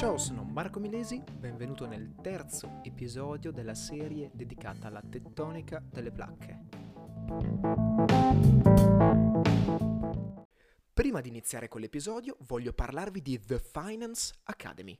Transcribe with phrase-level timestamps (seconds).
[0.00, 6.58] Ciao, sono Marco Milesi, benvenuto nel terzo episodio della serie dedicata alla tettonica delle placche.
[10.94, 14.98] Prima di iniziare con l'episodio voglio parlarvi di The Finance Academy,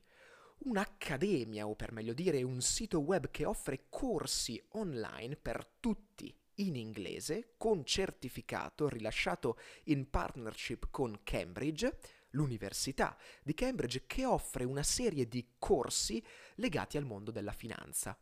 [0.64, 6.76] un'accademia o per meglio dire un sito web che offre corsi online per tutti in
[6.76, 11.96] inglese con certificato rilasciato in partnership con Cambridge,
[12.30, 16.22] l'Università di Cambridge, che offre una serie di corsi
[16.56, 18.18] legati al mondo della finanza.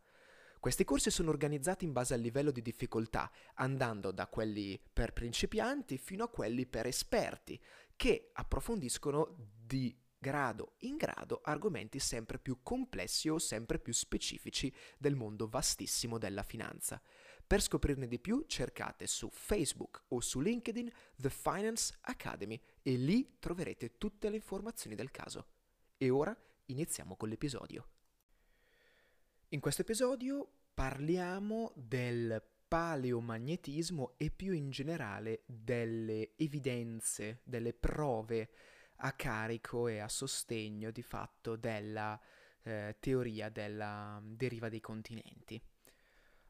[0.59, 5.97] Questi corsi sono organizzati in base al livello di difficoltà, andando da quelli per principianti
[5.97, 7.57] fino a quelli per esperti,
[7.95, 15.15] che approfondiscono di grado in grado argomenti sempre più complessi o sempre più specifici del
[15.15, 17.01] mondo vastissimo della finanza.
[17.49, 23.37] Per scoprirne di più cercate su Facebook o su LinkedIn The Finance Academy e lì
[23.39, 25.47] troverete tutte le informazioni del caso.
[25.97, 27.87] E ora iniziamo con l'episodio.
[29.47, 38.51] In questo episodio parliamo del paleomagnetismo e più in generale delle evidenze, delle prove
[38.97, 42.21] a carico e a sostegno di fatto della
[42.61, 45.59] eh, teoria della deriva dei continenti.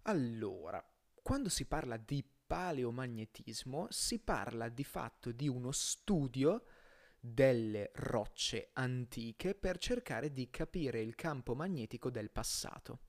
[0.03, 0.83] Allora,
[1.29, 6.63] quando si parla di paleomagnetismo si parla di fatto di uno studio
[7.19, 13.01] delle rocce antiche per cercare di capire il campo magnetico del passato.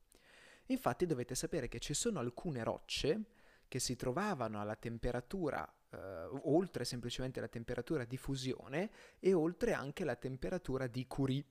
[0.67, 3.25] Infatti dovete sapere che ci sono alcune rocce
[3.67, 5.97] che si trovavano alla temperatura, eh,
[6.43, 11.43] oltre semplicemente la temperatura di fusione e oltre anche la temperatura di Curie.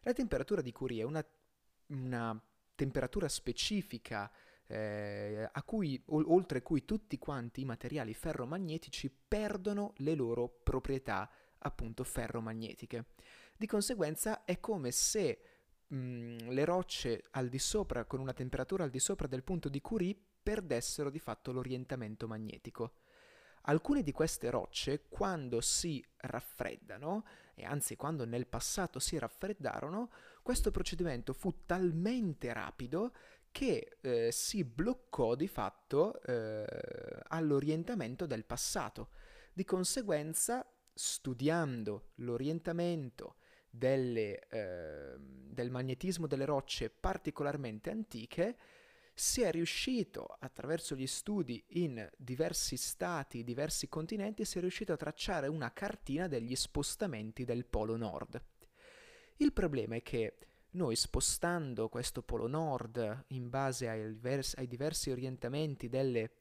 [0.00, 1.22] La temperatura di Curie è una,
[1.88, 2.42] una
[2.74, 4.32] temperatura specifica
[4.66, 11.30] eh, a cui, o- oltre cui tutti quanti i materiali ferromagnetici perdono le loro proprietà
[11.58, 13.06] appunto ferromagnetiche.
[13.56, 15.40] Di conseguenza è come se
[15.86, 19.80] mh, le rocce al di sopra, con una temperatura al di sopra del punto di
[19.80, 22.94] Curie, perdessero di fatto l'orientamento magnetico.
[23.66, 27.24] Alcune di queste rocce, quando si raffreddano,
[27.54, 30.10] e anzi quando nel passato si raffreddarono,
[30.42, 33.14] questo procedimento fu talmente rapido
[33.54, 36.66] che eh, si bloccò di fatto eh,
[37.28, 39.10] all'orientamento del passato.
[39.52, 43.36] Di conseguenza, studiando l'orientamento
[43.70, 48.56] delle, eh, del magnetismo delle rocce particolarmente antiche,
[49.14, 54.96] si è riuscito, attraverso gli studi in diversi stati, diversi continenti, si è riuscito a
[54.96, 58.42] tracciare una cartina degli spostamenti del Polo Nord.
[59.36, 60.38] Il problema è che
[60.74, 66.32] noi spostando questo polo nord in base ai, diversi, ai diversi orientamenti delle,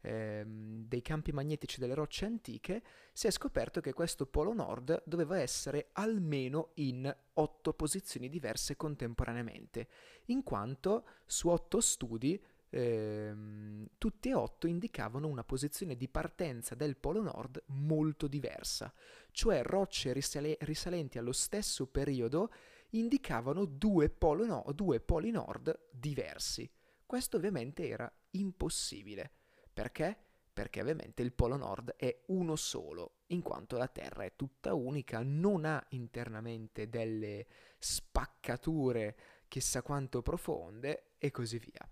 [0.00, 2.82] ehm, dei campi magnetici delle rocce antiche,
[3.12, 9.88] si è scoperto che questo polo nord doveva essere almeno in otto posizioni diverse contemporaneamente,
[10.26, 16.96] in quanto su otto studi ehm, tutti e otto indicavano una posizione di partenza del
[16.96, 18.92] polo nord molto diversa,
[19.30, 22.50] cioè rocce risale- risalenti allo stesso periodo
[22.98, 24.14] indicavano due,
[24.44, 26.70] no, due poli nord diversi.
[27.04, 29.30] Questo ovviamente era impossibile.
[29.72, 30.16] Perché?
[30.52, 35.20] Perché ovviamente il polo nord è uno solo, in quanto la Terra è tutta unica,
[35.22, 37.46] non ha internamente delle
[37.78, 39.16] spaccature
[39.48, 41.86] chissà quanto profonde e così via.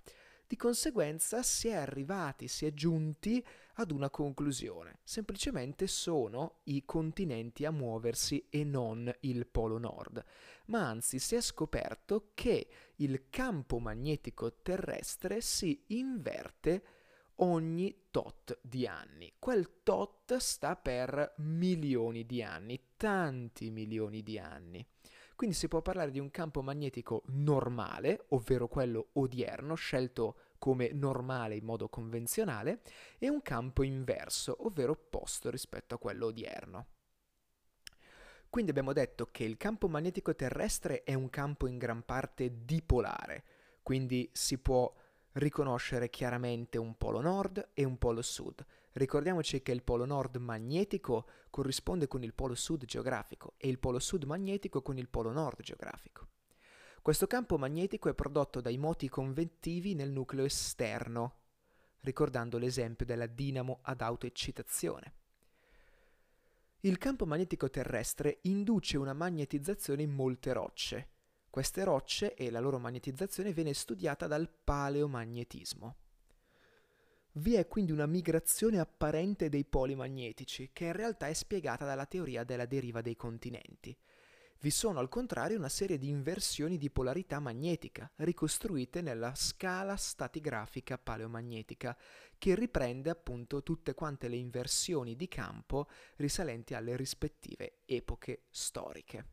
[0.47, 3.45] Di conseguenza si è arrivati, si è giunti
[3.77, 4.99] ad una conclusione.
[5.03, 10.23] Semplicemente sono i continenti a muoversi e non il polo nord.
[10.67, 16.85] Ma anzi si è scoperto che il campo magnetico terrestre si inverte
[17.37, 19.33] ogni tot di anni.
[19.39, 24.87] Quel tot sta per milioni di anni, tanti milioni di anni.
[25.37, 31.57] Quindi si può parlare di un campo magnetico normale, ovvero quello odierno, scelto come normale
[31.57, 32.83] in modo convenzionale,
[33.19, 36.87] e un campo inverso, ovvero opposto rispetto a quello odierno.
[38.49, 43.45] Quindi abbiamo detto che il campo magnetico terrestre è un campo in gran parte dipolare,
[43.83, 44.95] quindi si può
[45.33, 48.65] riconoscere chiaramente un polo nord e un polo sud.
[48.95, 53.99] Ricordiamoci che il polo nord magnetico corrisponde con il polo sud geografico e il polo
[53.99, 56.29] sud magnetico con il polo nord geografico.
[57.03, 61.41] Questo campo magnetico è prodotto dai moti convettivi nel nucleo esterno,
[62.03, 65.15] ricordando l'esempio della dinamo ad autoeccitazione.
[66.81, 71.09] Il campo magnetico terrestre induce una magnetizzazione in molte rocce,
[71.51, 75.97] queste rocce e la loro magnetizzazione viene studiata dal paleomagnetismo.
[77.37, 82.07] Vi è quindi una migrazione apparente dei poli magnetici, che in realtà è spiegata dalla
[82.07, 83.97] teoria della deriva dei continenti.
[84.61, 90.97] Vi sono al contrario una serie di inversioni di polarità magnetica, ricostruite nella scala statigrafica
[90.97, 91.99] paleomagnetica,
[92.39, 95.89] che riprende appunto tutte quante le inversioni di campo
[96.19, 99.27] risalenti alle rispettive epoche storiche.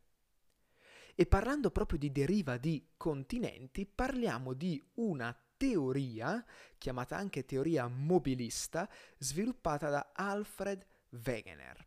[1.14, 6.44] E parlando proprio di deriva di continenti, parliamo di una teoria,
[6.76, 10.84] chiamata anche teoria mobilista, sviluppata da Alfred
[11.24, 11.86] Wegener.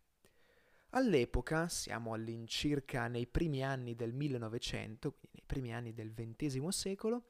[0.91, 7.25] All'epoca, siamo all'incirca nei primi anni del 1900, quindi nei primi anni del XX secolo,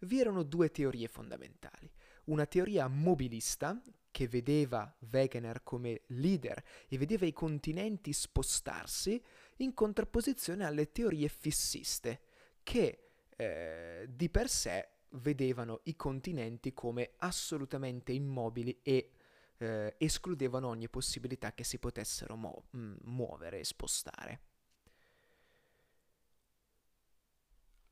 [0.00, 1.88] vi erano due teorie fondamentali.
[2.24, 3.80] Una teoria mobilista,
[4.10, 9.22] che vedeva Wegener come leader e vedeva i continenti spostarsi,
[9.58, 12.20] in contrapposizione alle teorie fissiste,
[12.64, 19.10] che eh, di per sé vedevano i continenti come assolutamente immobili e
[19.58, 24.40] eh, escludevano ogni possibilità che si potessero mu- mm, muovere e spostare.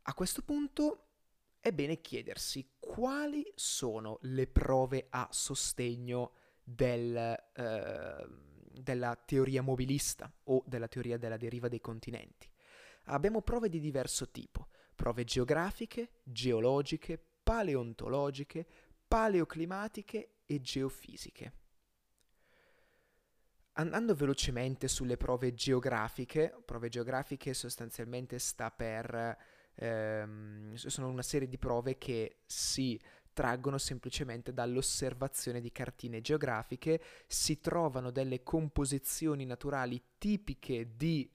[0.03, 1.07] A questo punto
[1.61, 6.33] è bene chiedersi quali sono le prove a sostegno
[6.65, 8.29] del, eh,
[8.73, 12.51] della teoria mobilista o della teoria della deriva dei continenti.
[13.07, 14.69] Abbiamo prove di diverso tipo,
[15.02, 18.64] prove geografiche, geologiche, paleontologiche,
[19.08, 21.52] paleoclimatiche e geofisiche.
[23.72, 29.37] Andando velocemente sulle prove geografiche, prove geografiche sostanzialmente sta per...
[29.75, 33.00] Ehm, sono una serie di prove che si
[33.32, 41.28] traggono semplicemente dall'osservazione di cartine geografiche, si trovano delle composizioni naturali tipiche di,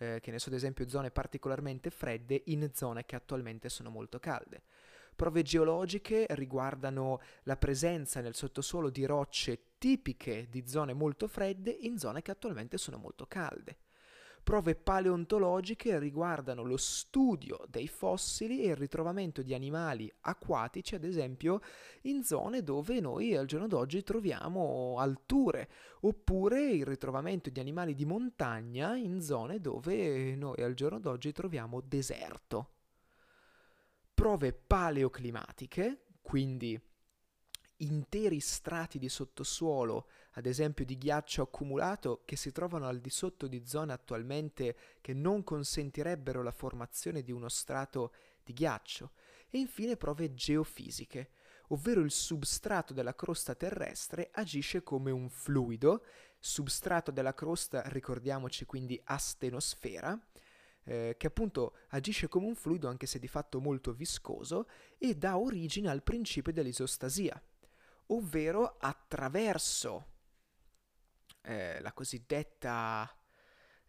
[0.00, 4.18] eh, che ne so, ad esempio, zone particolarmente fredde in zone che attualmente sono molto
[4.18, 4.62] calde.
[5.14, 11.98] Prove geologiche riguardano la presenza nel sottosuolo di rocce tipiche di zone molto fredde in
[11.98, 13.76] zone che attualmente sono molto calde.
[14.42, 21.60] Prove paleontologiche riguardano lo studio dei fossili e il ritrovamento di animali acquatici, ad esempio
[22.02, 25.68] in zone dove noi al giorno d'oggi troviamo alture,
[26.00, 31.80] oppure il ritrovamento di animali di montagna in zone dove noi al giorno d'oggi troviamo
[31.80, 32.70] deserto.
[34.14, 36.80] Prove paleoclimatiche, quindi
[37.82, 43.46] interi strati di sottosuolo, ad esempio di ghiaccio accumulato, che si trovano al di sotto
[43.46, 48.12] di zone attualmente che non consentirebbero la formazione di uno strato
[48.42, 49.12] di ghiaccio,
[49.48, 51.30] e infine prove geofisiche,
[51.68, 56.04] ovvero il substrato della crosta terrestre agisce come un fluido,
[56.38, 60.18] substrato della crosta ricordiamoci quindi astenosfera,
[60.84, 64.66] eh, che appunto agisce come un fluido anche se di fatto molto viscoso
[64.98, 67.40] e dà origine al principio dell'isostasia,
[68.10, 70.06] ovvero attraverso
[71.42, 73.12] eh, la cosiddetta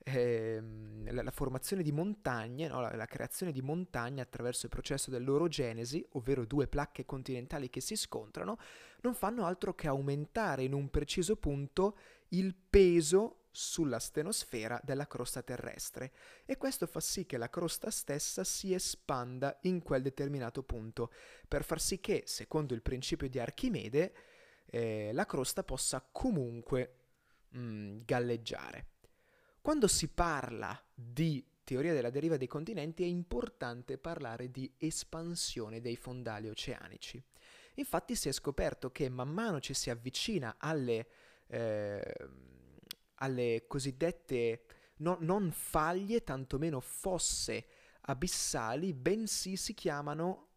[0.03, 0.59] eh,
[1.05, 2.81] la, la, formazione di montagne, no?
[2.81, 7.95] la, la, creazione di montagne attraverso il processo dell'orogenesi, ovvero due placche continentali che si
[7.95, 8.57] scontrano,
[9.01, 11.97] non fanno altro che aumentare in un preciso punto
[12.29, 16.13] il peso sulla stenosfera della crosta terrestre
[16.45, 21.11] e questo fa sì che la crosta stessa si espanda in quel determinato punto,
[21.47, 24.13] per far sì che, secondo il principio di Archimede,
[24.65, 26.95] eh, la crosta possa comunque
[27.49, 28.85] mh, mm, galleggiare.
[29.61, 35.95] Quando si parla di teoria della deriva dei continenti è importante parlare di espansione dei
[35.95, 37.21] fondali oceanici.
[37.75, 41.07] Infatti si è scoperto che man mano ci si avvicina alle...
[41.47, 42.13] Eh,
[43.21, 44.63] alle cosiddette
[44.97, 47.65] no, non faglie, tantomeno fosse
[48.01, 50.47] abissali, bensì si chiamano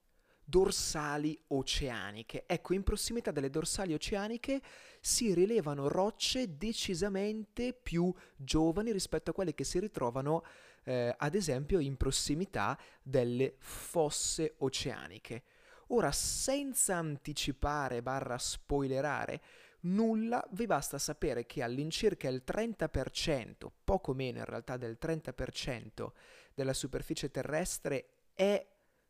[0.44, 2.44] dorsali oceaniche.
[2.46, 4.60] Ecco, in prossimità delle dorsali oceaniche
[5.00, 10.44] si rilevano rocce decisamente più giovani rispetto a quelle che si ritrovano,
[10.84, 15.42] eh, ad esempio, in prossimità delle fosse oceaniche.
[15.88, 19.42] Ora, senza anticipare barra spoilerare
[19.84, 26.12] nulla, vi basta sapere che all'incirca il 30%, poco meno in realtà del 30%
[26.54, 28.66] della superficie terrestre è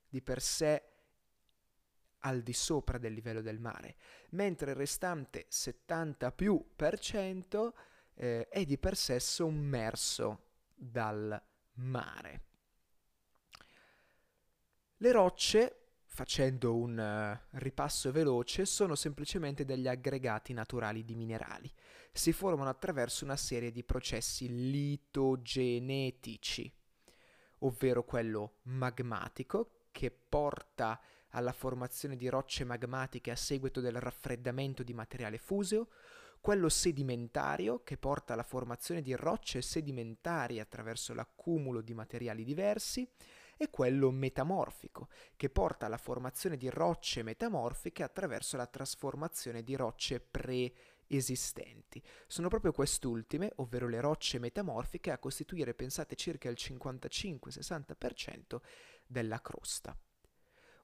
[0.08, 0.82] di per sé
[2.20, 3.96] al di sopra del livello del mare,
[4.30, 7.74] mentre il restante 70 più per cento
[8.14, 11.40] eh, è di per sé sommerso dal
[11.74, 12.42] mare.
[14.98, 15.83] Le rocce
[16.14, 21.68] facendo un uh, ripasso veloce, sono semplicemente degli aggregati naturali di minerali.
[22.12, 26.72] Si formano attraverso una serie di processi litogenetici,
[27.58, 34.94] ovvero quello magmatico, che porta alla formazione di rocce magmatiche a seguito del raffreddamento di
[34.94, 35.88] materiale fuseo,
[36.40, 43.10] quello sedimentario che porta alla formazione di rocce sedimentarie attraverso l'accumulo di materiali diversi
[43.64, 50.20] e quello metamorfico, che porta alla formazione di rocce metamorfiche attraverso la trasformazione di rocce
[50.20, 52.02] preesistenti.
[52.26, 58.60] Sono proprio quest'ultime, ovvero le rocce metamorfiche, a costituire, pensate, circa il 55-60%
[59.06, 59.96] della crosta.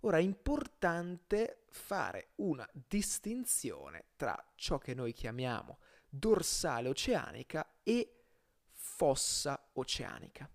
[0.00, 8.24] Ora è importante fare una distinzione tra ciò che noi chiamiamo dorsale oceanica e
[8.72, 10.50] fossa oceanica.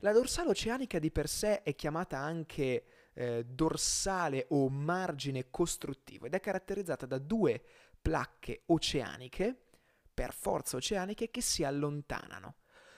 [0.00, 2.84] La dorsale oceanica di per sé è chiamata anche
[3.14, 7.62] eh, dorsale o margine costruttivo ed è caratterizzata da due
[8.00, 9.56] placche oceaniche,
[10.12, 12.56] per forza oceaniche, che si allontanano.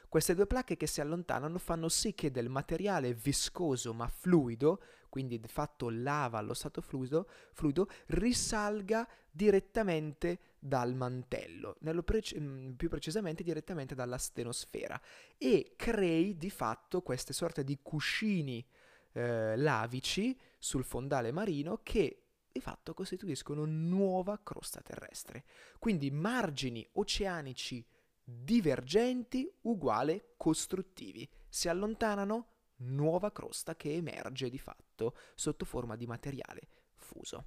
[0.09, 5.39] Queste due placche che si allontanano fanno sì che del materiale viscoso ma fluido, quindi
[5.39, 13.43] di fatto lava allo stato fluido, fluido risalga direttamente dal mantello, prec- mm, più precisamente
[13.43, 14.99] direttamente dalla stenosfera,
[15.37, 18.67] e crei di fatto queste sorte di cuscini
[19.13, 25.45] eh, lavici sul fondale marino che di fatto costituiscono nuova crosta terrestre.
[25.79, 27.85] Quindi margini oceanici
[28.31, 31.29] divergenti uguale costruttivi.
[31.49, 32.49] Si allontanano,
[32.81, 37.47] nuova crosta che emerge di fatto sotto forma di materiale fuso.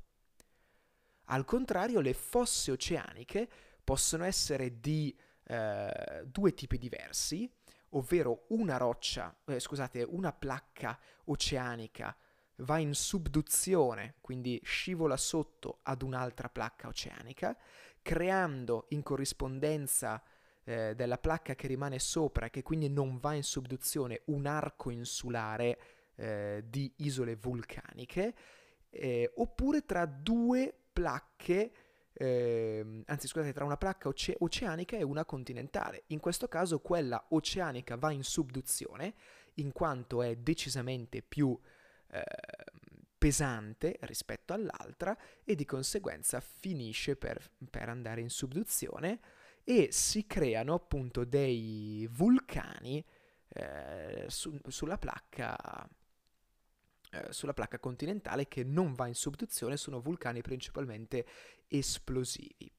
[1.25, 3.47] Al contrario, le fosse oceaniche
[3.83, 7.49] possono essere di eh, due tipi diversi,
[7.89, 12.15] ovvero una roccia, eh, scusate, una placca oceanica
[12.57, 17.55] va in subduzione, quindi scivola sotto ad un'altra placca oceanica,
[18.01, 20.21] creando in corrispondenza
[20.63, 25.79] eh, della placca che rimane sopra che quindi non va in subduzione un arco insulare
[26.15, 28.33] eh, di isole vulcaniche,
[28.89, 31.71] eh, oppure tra due placche,
[32.13, 36.03] eh, anzi scusate, tra una placca oce- oceanica e una continentale.
[36.07, 39.13] In questo caso quella oceanica va in subduzione,
[39.55, 41.57] in quanto è decisamente più
[42.11, 42.23] eh,
[43.17, 49.19] pesante rispetto all'altra e di conseguenza finisce per, per andare in subduzione
[49.63, 53.03] e si creano appunto dei vulcani
[53.49, 55.87] eh, su, sulla placca
[57.13, 61.25] eh, sulla placca continentale che non va in subduzione, sono vulcani principalmente
[61.67, 62.71] esplosivi.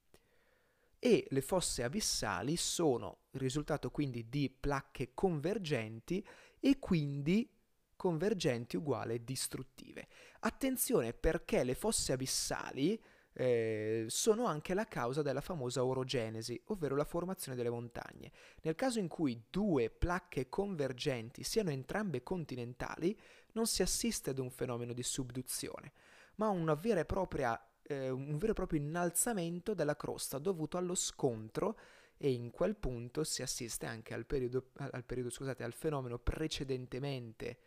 [0.99, 6.27] E le fosse abissali sono il risultato quindi di placche convergenti
[6.61, 7.47] e quindi
[7.95, 10.09] convergenti uguale distruttive.
[10.41, 12.99] Attenzione perché le fosse abissali
[13.35, 18.31] eh, sono anche la causa della famosa orogenesi, ovvero la formazione delle montagne.
[18.63, 23.19] Nel caso in cui due placche convergenti siano entrambe continentali,
[23.53, 25.93] non si assiste ad un fenomeno di subduzione,
[26.37, 30.77] ma a una vera e propria, eh, un vero e proprio innalzamento della crosta dovuto
[30.77, 31.79] allo scontro
[32.17, 37.59] e in quel punto si assiste anche al periodo, al, periodo, scusate, al fenomeno precedentemente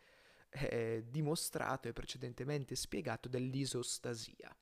[0.48, 4.56] eh, dimostrato e precedentemente spiegato dell'isostasia.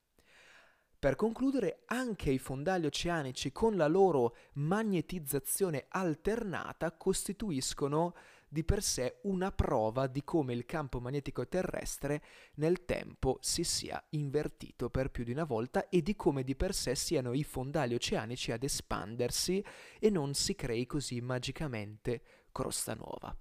[1.04, 8.14] Per concludere, anche i fondali oceanici con la loro magnetizzazione alternata costituiscono
[8.48, 14.02] di per sé una prova di come il campo magnetico terrestre nel tempo si sia
[14.12, 17.92] invertito per più di una volta e di come di per sé siano i fondali
[17.92, 19.62] oceanici ad espandersi
[19.98, 23.36] e non si crei così magicamente crosta nuova.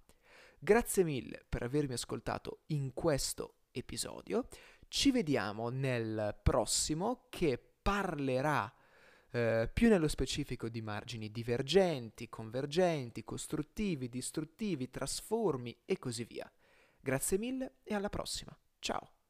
[0.59, 4.47] Grazie mille per avermi ascoltato in questo episodio.
[4.93, 8.71] Ci vediamo nel prossimo che parlerà
[9.31, 16.49] eh, più nello specifico di margini divergenti, convergenti, costruttivi, distruttivi, trasformi e così via.
[16.99, 18.55] Grazie mille e alla prossima.
[18.77, 19.22] Ciao!